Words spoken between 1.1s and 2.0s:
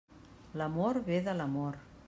ve de l'amor.